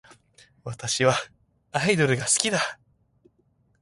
[0.63, 1.13] 私は
[1.71, 2.79] アイドルが好きだ